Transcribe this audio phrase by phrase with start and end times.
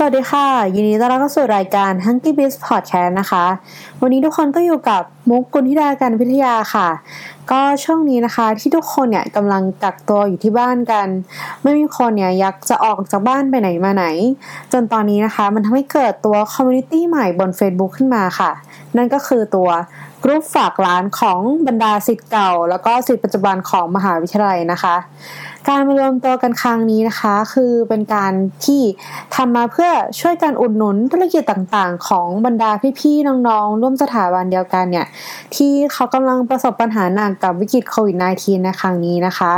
[0.00, 3.44] สวัสดีค่ะ ยินดีต้อนรับเข้าสู่รายการ Hunky Biz Podcast นะคะ
[4.00, 6.88] วันนี้ทุกคนก็อยู่กับมุกกุลธิดาการพิทยาค่ะ
[7.50, 11.08] ก็ช่วงนี้นะคะที่ทุกคนเนี่ยกำลังกักตัวอยู่ที่บ้านกัน
[11.62, 14.04] ไม่มีคนเนี่ยอยากจะออกจากบ้านไปไหนมาไหน
[14.72, 18.50] จนตอนนี้นะคะ มันทำให้เกิดตัว community ใหม่บน Facebook ขึ้นมาค่ะ
[18.96, 19.68] นั่นก็คือตัว
[20.22, 24.96] กรุ๊ปฝากร้านของบรรดาศิษย์เก่า แล้วก็ศิษย์ปัจจุบันของมหาวิทยาลัยนะคะ
[25.68, 28.32] การมารวมตัวกันครั้งนี้นะคะ คือเป็นการ
[28.64, 28.82] ที่
[29.34, 35.06] ทำมาเพื่อช่วยกันอุดหนุนธุรกิจต่างๆ ของบรรดาพี่ๆน้องๆ ร่วมสถาบันเดียวกันเนี่ย
[35.54, 39.52] ที่เขากำลังประสบปัญหาหนักกับวิกฤตโควิด -19 ในครั้งนี้นะคะ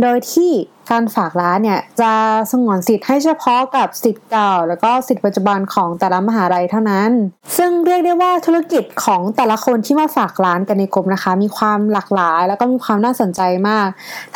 [0.00, 0.50] โดยที่
[0.92, 2.12] การฝากร้านเนี่ยจะ
[2.50, 7.10] สงวนสิทธิ์ให้เฉพาะกับสิทธิ์เก่า แล้วก็สิทธิ์ปัจจุบันของแต่ละมหาลัยเท่านั้น
[7.56, 13.86] ซึ่งเรียกได้ว่าธุรกิจของแต่ละคนที่มาฝากร้านกันในกลุ่มนะคะ มีความหลากหลาย แล้วก็มีความน่าสนใจมาก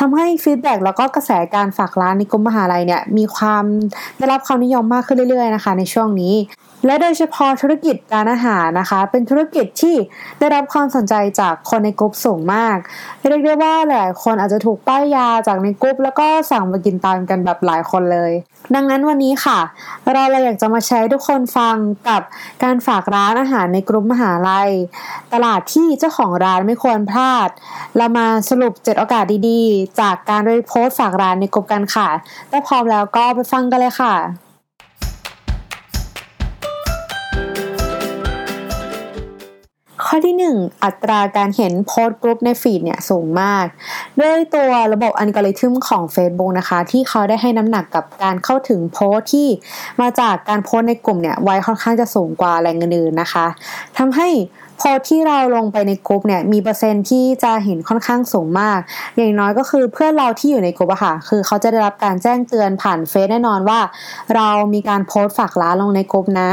[0.00, 3.64] ทำให้ฟีดแบ็กแล้วก็กระแสการฝากร้านในกลุ่มมหาลัยเนี่ยมีความ
[4.18, 6.34] ได้รับความนิยมมากขึ้นเรื่อยๆนะคะ ในช่วงนี้
[6.86, 9.96] และโดยเฉพาะธุรกิจการอาหารนะคะ เป็นธุรกิจที่
[10.38, 12.76] ได้รับความสนใจจากคนในกลุ่มสูงมาก
[13.28, 18.32] เรียกได้ว่าหลายคนอาจจะถูกป้ายยาจากในกลุ่มแล้วก็สั่งมากินตามกันแบบหลายคนเลย
[18.74, 19.58] ดังนั้นวันนี้ค่ะ
[20.12, 21.76] เราเลยอยากจะมาแชร์ทุกคนฟัง
[22.08, 22.22] กับ
[22.62, 24.70] การฝากร้านอาหารในกลุ่มมหาลัย
[25.32, 27.48] ตลาดที่เจ้าของร้านไม่ควรพลาด
[27.96, 32.08] เรามาสรุป7โอกาสดีๆ จากการรีโพสต์ฝากร้านในกลุ่มกันค่ะ
[32.50, 34.14] ถ้าพร้อมแล้วก็ไปฟังกันเลยค่ะ
[40.16, 43.66] ข้อที่ 1 อัตราการเห็นโพสต์กรุ๊ปใน feed เนี่ยสูงมาก
[44.20, 49.48] ด้วยตัวระบบอัลกอริทึมของ Facebook นะคะ ที่เขาได้ให้น้ำหนักกับการเข้าถึงโพสต์ที่
[50.00, 53.46] มาจากการโพสต์ในกลุ่มเนี่ยไว้ค่อนข้างจะสูงกว่าแหล่งอื่นนะคะ
[53.98, 54.28] ทำให้
[54.80, 58.78] พอที่เราลงไปในกลุ่มเนี่ยมีเปอร์เซ็นที่จะเห็นค่อนข้างสูงมาก
[59.16, 63.80] อย่างน้อยก็คือเพื่อนเราที่อยู่ในกลุ่มอะค่ะคือเขาจะได้รับการแจ้งเตือนผ่านเฟซแน่นอนว่า
[64.34, 66.50] เรามีการโพสต์ฝากร้านลงในกลุ่มนะ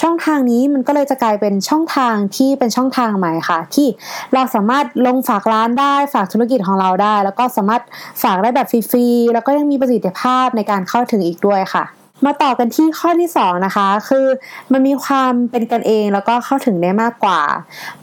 [0.00, 3.88] ช่องทางนี้มันก็เลยจะกลายเป็นช่องทางที่เป็นช่องทางใหม่ค่ะ ที่
[4.34, 7.82] เราสามารถลงฝากร้านได้ฝากธุรกิจของเราได้ แล้วก็สามารถ
[8.22, 14.26] ฝากได้แบบฟรีๆแล้วก็ยังมีประสิทธิภาพในการเข้าถึงอีกด้วยค่ะ มาต่อกันที่ข้อที่2นะคะ คือ
[14.72, 17.40] มันมีความเป็นกันเองแล้วก็เข้าถึงได้มากกว่า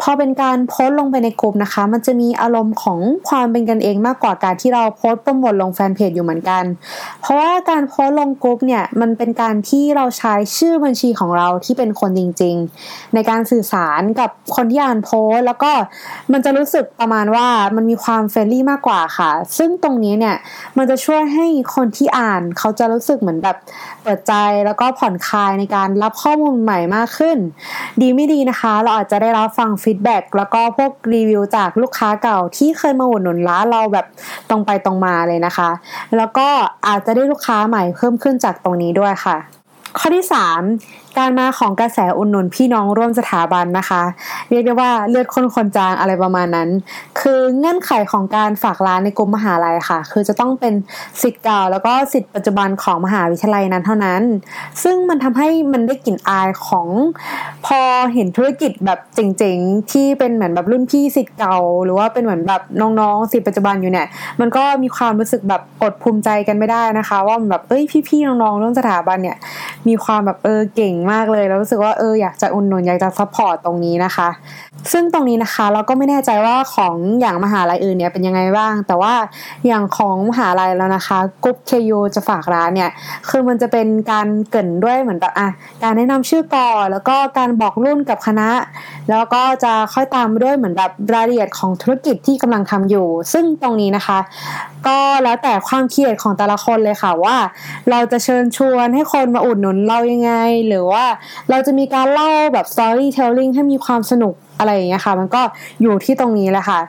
[0.02, 6.64] พอเป็นการโพสต์ลงไปในกลุ่มนะคะ มันจะมีอารมณ์ของความเป็นกันเองมากกว่าการที่เราโพสต์โปรโมทลงแฟนเพจอยู่เหมือนกัน
[7.22, 15.72] เพราะว่าการโพสต์ลงกลุ่มเนี่ยมันเป็นการที่เราใช้ชื่อบัญชีของเราที่เป็นคนจริง ๆ ในการสื่อสารกับคนที่อ่านโพสต์ แล้วก็
[16.32, 20.36] มันจะรู้สึกประมาณว่ามันมีความ friendly มากกว่าค่ะ ซึ่งตรงนี้เนี่ย
[20.78, 23.58] มันจะช่วยให้คนที่อ่านเขาจะรู้สึกเหมือนแบบ
[24.10, 27.38] ปิดใจแล้วก็ผ่อนคลายในการรับข้อมูลใหม่มากขึ้น
[28.02, 34.06] ดีไม่ดีนะคะ เราอาจจะได้รับฟังฟีดแบ็กแล้วก็พวกรีวิวจากลูกค้าเก่าที่เคยมาอุดหนุนร้านเราแบบ
[34.50, 35.70] ตรงไปตรงมาเลยนะคะ
[36.18, 36.48] แล้วก็
[36.88, 39.59] อาจจะได้ลูกค้าใหม่เพิ่มขึ้นจากตรงนี้ด้วยค่ะ
[39.98, 44.02] ข้อที่ 3 การมาของกระแสอุดหนุนพี่น้องร่วมสถาบันนะคะ
[44.50, 46.70] เรียกได้ว่าเลือดคนคนจางอะไรประมาณนั้น
[47.20, 50.74] คือเงื่อนไขของการฝากร้านในกรุ๊ปมหาลัยค่ะ คือจะต้องเป็น
[51.22, 54.22] ศิษย์เก่าแล้วก็ศิษย์ปัจจุบันของมหาวิทยาลัยนั้นเท่านั้น
[54.84, 56.88] ซึ่งมันทำให้มันได้กลิ่นอายของ
[57.66, 57.80] พอ
[58.14, 64.08] เห็นธุรกิจแบบเจ๋งๆ ที่เป็นเหมือนแบบรุ่นพี่ศิษย์เก่า หรือว่าเป็นเหมือนแบบน้องๆศิษย์ปัจจุบันอยู่เนี่ย
[64.40, 69.38] มันก็มีความรู้สึกแบบอดภูมิใจกันไม่ได้นะคะ ว่าแบบเอ้ยพี่ๆน้องๆร่วมสถาบันเนี่ย
[69.88, 74.30] มีความแบบเออเก่งมากเลย แล้วรู้สึกว่าเอออยากจะอุดหนุนอยากจะ support ตรงนี้นะคะ
[74.92, 79.14] ซึ่งตรงนี้นะคะเราก็ไม่แน่ใจว่าของอย่างมหาลัยอื่นเนี่ยเป็นยังไงบ้าง แต่ว่า
[79.68, 82.90] อย่างของมหาลัยแล้วนะคะกรุ๊ปเคยูจะฝากร้านเนี่ย
[83.30, 85.48] คือมันจะเป็นการเกินด้วยเหมือนแบบอะ
[85.84, 88.50] การแนะนำชื่อก่อนแล้วก็การบอกรุ่นกับคณะ
[89.10, 94.20] แล้วก็จะค่อยตามด้วยเหมือนแบบรายละเอียดของธุรกิจที่กำลังทำอยู่ ซึ่งตรงนี้นะคะ
[94.88, 97.38] ก็แล้วแต่ความเครียดของแต่ละคนเลยค่ะว่า
[97.90, 100.34] เราจะเชิญชวนให้คนมาอุดหนุนเรายังไง
[100.68, 101.06] หรือว่า
[101.50, 105.42] เราจะมีการเล่าแบบ storytelling ให้มีความสนุก อะไรอย่างเงี้ยค่ะ มันก็
[105.82, 106.80] อยู่ที่ตรงนี้แหละค่ะ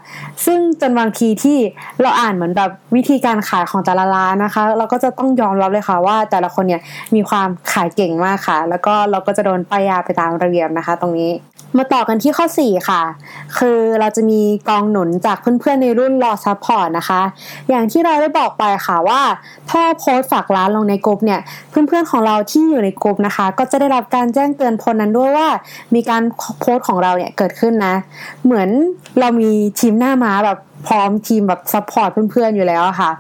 [0.47, 1.59] ซึ่งจนบางทีที่
[2.03, 6.83] เราอ่านเหมือนแบบวิธีการขายของแต่ละร้านนะคะ เราก็จะต้องยอมรับเลยค่ะว่าแต่ละคนเนี่ย
[7.15, 11.33] มีความขายเก่งมากค่ะ แล้วก็เราก็จะโดนป้ายยาไปตามระเบียบนะคะ ตรงนี้
[11.79, 13.03] มาต่อกันที่ข้อ 4 ค่ะ
[13.59, 17.21] คือเราจะมีกองหนุนจากเพื่อนๆในรุ่นรอ support นะคะ
[17.69, 19.21] อย่างที่เราได้บอกไปค่ะว่า
[19.71, 21.41] ถ้าโพสต์ฝากร้านลงในกลุ่มเนี่ย
[21.71, 25.49] เพื่อนๆของเราที่อยู่ในกลุ่มนะคะ ก็จะได้รับการแจ้งเตือนพลนั้นด้วยว่า
[25.95, 26.23] มีการ
[26.61, 27.95] โพสต์ของเราเนี่ยเกิดขึ้นนะ
[28.45, 28.69] เหมือน
[29.21, 33.11] เรามีทีมหน้าม้าแบบ พร้อมทีมแบบซัพพอร์ตเพื่อนๆอยู่แล้วค่ะ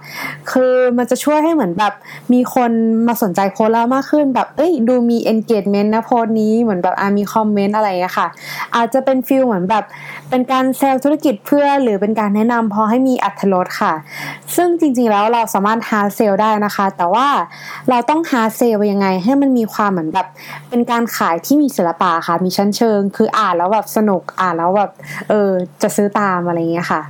[0.50, 1.94] คือมันจะช่วยให้เหมือนแบบ
[2.32, 2.70] มีคน
[3.06, 8.26] มาสนใจโพสเรามากขึ้นแบบเอ้ยดูมี engagement นะโพสนี้เหมือนแบบอามีคอมเมนต์อะไรอะค่ะ
[8.76, 9.84] อาจจะเป็นฟิลเหมือนแบบ
[10.30, 13.92] เป็นการเซลล์ธุรกิจเพื่อหรือเป็นการแนะนำพอให้มีอัตรสค่ะ
[14.56, 17.28] ซึ่งจริงๆแล้วเราสามารถหาเซลล์ได้นะคะ แต่ว่า
[17.90, 20.26] เราต้องหาเซลล์ยังไง ให้มันมีความเหมือนแบบ
[20.68, 24.90] เป็นการขายที่มีศิลปะค่ะ มีชั้นเชิง คืออ่านแล้วแบบสนุกอ่านแล้วแบบ
[25.28, 25.50] เออ
[25.82, 27.02] จะซื้อตามอะไรเงี้ยค่ะ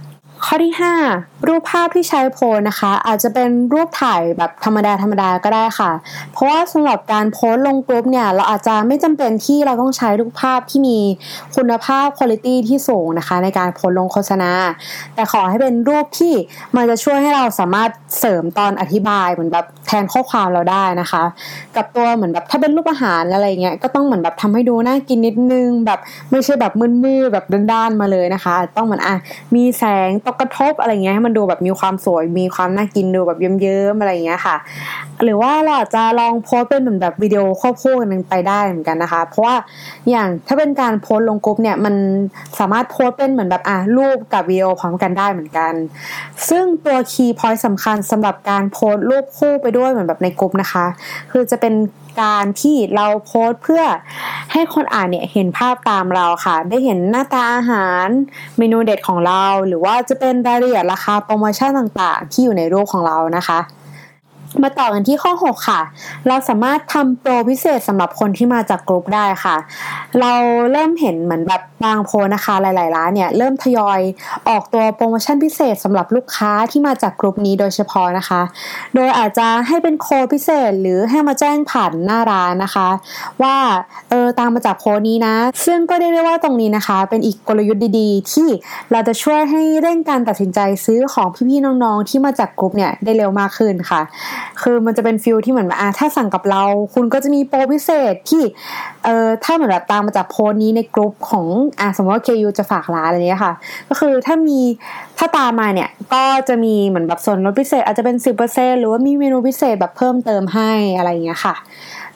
[0.44, 0.74] ข้อที่
[1.10, 5.90] 5 รูปภาพที่ใช้โพสนะคะ อาจจะเป็นรูปถ่ายแบบธรรมดาธรรมดาก็ได้ค่ะ
[6.32, 10.98] เพราะว่าสำหรับการโพสลงกลุ่มเนี่ย เราอาจจะไม่จำเป็นที่เราต้องใช้รูปภาพที่มี
[11.56, 14.52] คุณภาพคุณภาพที่สูงนะคะ ในการโพสลงโฆษณา
[15.14, 16.34] แต่ขอให้เป็นรูปที่
[16.76, 21.22] มันจะช่วยให้เราสามารถเสริมตอนอธิบายเหมือนแบบแทนข้อความเราได้นะคะ
[21.76, 26.00] กับตัวเหมือนแบบถ้าเป็นรูปอาหารอะไรเงี้ยก็ต้องเหมือนแบบทำให้ดูน่ากินนิดนึงแบบ
[26.30, 26.72] ไม่ใช่แบบ
[27.04, 29.16] มืดๆแบบด้านๆมาเลยนะคะ ต้องเหมือนอะ
[29.54, 34.56] มีแสงตกระทบอะไรเงี้ยให้มันดูแบบมีความสวย มีความน่ากินดูแบบเยิ้มๆอะไรเงี้ยค่ะ
[35.22, 39.56] หรือว่าเราอาจจะลองโพสต์เป็นเหมือนแบบวิดีโอควบคู่กันไปได้เหมือนกันนะคะ เพราะว่า
[40.10, 41.94] อย่างถ้าเป็นการโพสต์ลงกรุ๊ปเนี่ยมัน
[42.58, 45.72] สามารถโพสต์เป็นเหมือนแบบอะรูปกับวิดีโอพร้อมกันได้เหมือนกัน
[46.48, 50.86] ซึ่งตัว key point สำคัญสำหรับการโพสต์รูปคู่ไปด้วยเหมือนแบบในกรุ๊ปนะคะ
[51.30, 51.74] คือจะเป็น
[52.20, 53.82] การที่เราโพสต์เพื่อ
[54.52, 58.06] ให้คนอ่านเนี่ยเห็นภาพตามเราค่ะ ได้เห็นหน้าตาอาหาร
[58.58, 63.60] เมนูเด็ดของเรา หรือว่าจะเป็นรายละเอียดราคาโปรโมชั่นต่างๆ ที่อยู่ในรูปของเรานะคะ
[64.62, 65.80] มาต่อกันที่ข้อ 6 ค่ะ
[66.28, 69.56] เราสามารถทำโปรพิเศษสำหรับคนที่มาจากกลุ่มได้ค่ะ
[70.20, 70.32] เรา
[70.72, 74.00] เริ่มเห็นเหมือนแบบ บางโพสต์นะคะหลาย ๆ ร้านเนี่ยเริ่มทยอย
[74.48, 78.40] ออกตัวโปรโมชั่นพิเศษสำหรับลูกค้าที่มาจากกลุ่มนี้โดยเฉพาะนะคะ
[78.94, 82.88] โดยอาจจะให้เป็นโค้ดพิเศษหรือให้มาแจ้งผ่านหน้าร้านนะคะ
[83.42, 83.56] ว่า
[84.10, 85.34] เออตามมาจากโพสต์นี้นะ
[85.66, 88.48] ซึ่งก็ได้เรียกว่าตรงนี้นะคะ เป็นอีกกลยุทธ์ดี ๆ ที่
[88.92, 94.00] เราจะช่วยให้เร่งการตัดสินใจซื้อของพี่ ๆ น้อง ๆ ที่มาจากกลุ่มเนี่ยได้เร็วมากขึ้นค่ะ
[94.62, 96.62] คือมันจะเป็น feel ที่เหมือนอ่าถ้าสั่งกับเรา
[96.94, 98.42] คุณก็จะมีโปรพิเศษที่
[99.04, 101.46] เออถ้าเหมือนแบบตามมาจากโพนี้ในกลุ่มของ
[101.80, 103.54] อ่าสมมติว่า KU จะฝากร้านอะไรเงี้ยค่ะ
[103.88, 104.60] ก็คือถ้ามี
[105.18, 108.16] ถ้าตามมาเนี่ยก็จะมีเหมือนแบบส่วนลดพิเศษอาจจะเป็น
[108.48, 111.54] 10%หรือว่ามีเมนูพิเศษแบบเพิ่มเติมให้อะไรเงี้ยค่ะ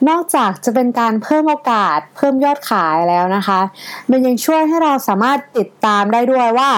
[0.09, 3.59] นอกจากจะเป็นการเพิ่มโอกาสเพิ่มยอดขายแล้วนะคะ
[4.11, 6.69] มันยังช่วยให้เราสามารถติดตามได้ด้วยว่า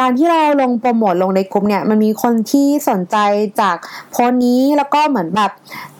[0.00, 3.16] การที่เราลงโปรโมทลงในกลุ่มเนี่ยมันมีคนที่สนใจ
[3.60, 3.76] จาก
[4.10, 5.52] โพสนี้แล้วก็เหมือนแบบ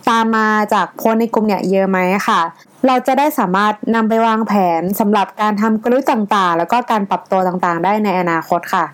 [0.08, 2.40] ตามมาจากโพสในกลุ่มเนี่ยเยอะไหมค่ะ
[2.86, 8.84] เราจะได้สามารถนำไปวางแผนสำหรับการทำกลยุทธ์ต่างๆ แล้วก็การปรับตัวต่างๆ ได้ในอนาคตค่ะ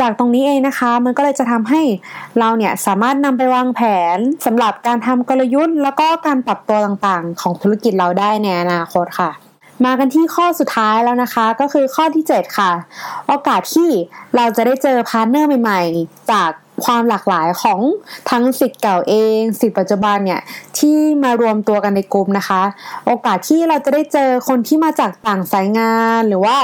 [0.00, 1.82] จากตรงนี้เองนะคะ มันก็เลยจะทำให้
[2.38, 3.80] เราเนี่ยสามารถนำไปวางแผ
[4.14, 4.16] น
[4.46, 9.30] สำหรับการทำกลยุทธ์ แล้วก็การปรับตัวต่างๆ ของธุรกิจเราได้ในอนาคตค่ะ
[9.84, 12.72] มากันที่ข้อสุดท้ายแล้วนะคะก็คือข้อที่ 7 ค่ะ
[13.26, 13.90] โอกาสที่
[14.36, 16.50] เราจะได้เจอ partner ใหม่ ๆ จาก
[16.84, 17.80] ความหลากหลายของ
[18.30, 20.40] ทั้งศิษย์เก่าเองศิษย์ปัจจุบันเนี่ย
[20.78, 22.62] ที่มารวมตัวกันในกลุ่มนะคะ
[23.06, 26.56] โอกาสที่เราจะได้เจอคนที่มาจากต่างสายงาน หรือว่า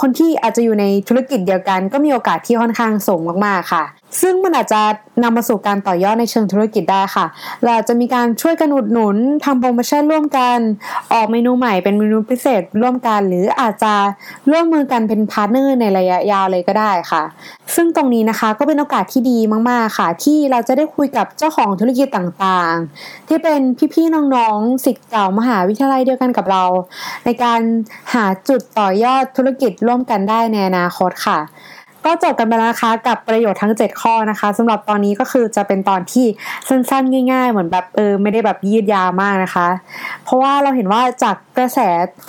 [0.00, 3.84] คนที่อาจจะอยู่ในธุรกิจเดียวกัน ก็มีโอกาสที่ค่อนข้างสูงมากๆค่ะ
[4.20, 4.80] ซึ่งมันอาจจะ
[5.22, 7.26] นำมาสู่การต่อยอดในเชิงธุรกิจได้ค่ะ
[7.64, 10.58] เราจะมีการช่วยกันอุดหนุนทำโปรโมชั่นร่วมกัน
[11.12, 13.94] ออกเมนูใหม่เป็นเมนูพิเศษร่วมกัน หรืออาจจะ
[14.50, 17.22] ร่วมมือกันเป็น partner ในระยะยาวเลยก็ได้ค่ะ
[17.74, 19.38] ซึ่งตรงนี้นะคะก็เป็นโอกาสที่ดี
[19.70, 23.60] มากๆค่ะ ที่เราจะได้คุยกับเจ้าของธุรกิจต่างๆ ที่เป็น
[23.94, 26.64] พี่ๆน้องๆศิษย์เก่ามหาวิทยาลัยเดียวกันกับเรา
[27.24, 27.60] ในการ
[28.14, 31.38] หาจุดต่อยอดธุรกิจร่วมกันได้ในอนาคตค่ะ
[32.08, 36.26] ก็จบกันไปแล้วนะคะกับประโยชน์ทั้ง 7 ข้อนะคะสำหรับตอนนี้ก็คือจะเป็นตอนที่
[36.68, 39.68] สั้นๆ ง่าย ๆ เหมือนแบบเออไม่ได้แบบยืดยาวมากนะคะ
[40.24, 41.78] เพราะว่าเราเห็นว่าจากกระแส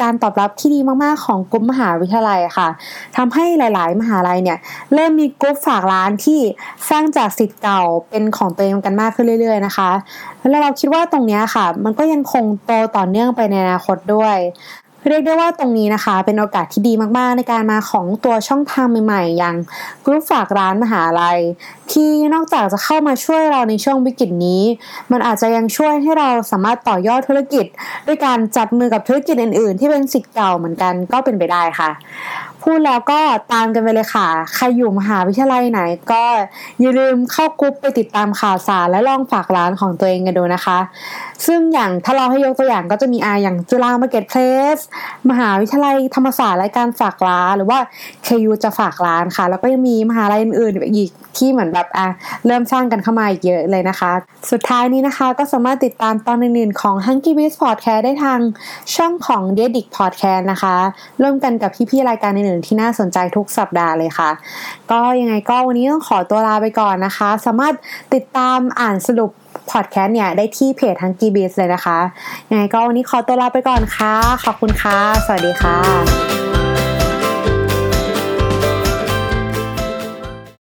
[0.01, 2.67] การตอบรับที่ดีมากๆของกลุ่มมหาวิทยาลัยค่ะ
[3.17, 4.57] ทำให้หลายๆ มหาลัยเนี่ย
[4.93, 6.39] เริ่มมีกลุ่มฝากร้านที่
[6.89, 9.89] สร้างจากสิทธิ์เก่าเป็นของตัวเองกันมากขึ้นเรื่อย ๆ นะคะ
[10.49, 14.37] แล้วเราคิดว่าตรงนี้ค่ะ มันก็ยังคงโตต่อเนื่องไปในอนาคตด้วย
[15.07, 19.55] เรียกได้ว่าตรงนี้นะคะ เป็นโอกาสที่ดีมากๆ ในการมาของตัวช่องทางใหม่ๆ อย่าง
[20.05, 21.39] กรุ๊ปฝากร้านมหาลัย
[21.91, 24.63] ที่นอกจากจะเข้ามาช่วยเราในช่วงวิกฤตนี้
[25.11, 27.65] มันอาจจะยังช่วยให้เราสามารถต่อยอดธุรกิจ
[28.07, 31.89] ด้วยการจับมือกับธุรกิจอื่นๆ ที่เป็นศิษย์เก่าเหมือนกันก็เป็นไปได้ค่ะ
[32.63, 33.19] พูดแล้วก็
[33.53, 36.23] ตามกันไปเลยค่ะ ใครอยู่มหาวิทยาลัยไหน ก็
[36.79, 40.79] อย่าลืมเข้ากรุ๊ปไปติดตามข่าวสารและลองฝากร้านของตัวเองกันดูนะคะ
[41.45, 44.79] ซึ่งอย่างถ้าเราให้ยกตัวอย่างก็จะมีอาอย่างจุฬา Marketplace
[45.29, 47.79] มหาวิทยาลัยธรรมศาสตร์และการฝากร้าน หรือว่า
[48.27, 52.07] KU จะฝากร้านค่ะ แล้วก็ยังมีมหาลัยอื่นๆอีก ที่เหมือนแบบอะ
[52.47, 54.11] เริ่มสร้างกันเข้ามาอีกเยอะเลยนะคะ
[54.51, 58.39] สุดท้ายนี้นะคะก็สามารถติดตามตอนอื่นๆของ Hunky Beast Podcast ได้ทาง
[58.95, 60.75] ช่องของ d e d i c Podcast นะคะ
[61.21, 64.29] ร่วมกันกับพี่ๆรายการอื่นๆที่น่าสนใจทุกสัปดาห์เลยค่ะ
[64.91, 67.73] ก็ยังไงก็วันนี้ต้องขอตัวลาไปก่อนนะคะ สามารถ
[68.13, 69.31] ติดตามอ่านสรุป
[69.71, 71.99] พอดแคสต์เนี่ยได้ที่เพจ Hunky Beast เลยนะคะ
[72.49, 76.48] ยังไงก็วันนี้ขอตัวลาไปก่อนค่ะ ขอบคุณค่ะ สวัสดีค่ะ